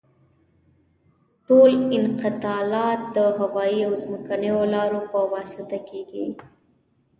ټول 1.47 1.71
انتقالات 1.99 2.99
د 3.15 3.17
هوایي 3.39 3.79
او 3.87 3.93
ځمکنیو 4.03 4.59
لارو 4.73 4.99
په 5.11 5.19
واسطه 5.33 5.77
کیږي 5.89 6.25